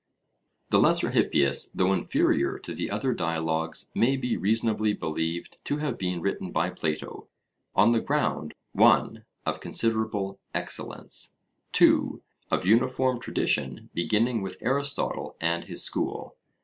The 0.71 0.79
Lesser 0.79 1.11
Hippias, 1.11 1.69
though 1.75 1.93
inferior 1.93 2.57
to 2.57 2.73
the 2.73 2.89
other 2.89 3.13
dialogues, 3.13 3.91
may 3.93 4.17
be 4.17 4.35
reasonably 4.35 4.93
believed 4.93 5.63
to 5.65 5.77
have 5.77 5.99
been 5.99 6.21
written 6.21 6.49
by 6.49 6.71
Plato, 6.71 7.27
on 7.75 7.91
the 7.91 8.01
ground 8.01 8.55
(1) 8.71 9.23
of 9.45 9.59
considerable 9.59 10.39
excellence; 10.55 11.35
(2) 11.73 12.19
of 12.49 12.65
uniform 12.65 13.19
tradition 13.19 13.91
beginning 13.93 14.41
with 14.41 14.57
Aristotle 14.61 15.35
and 15.39 15.65
his 15.65 15.83
school. 15.83 16.35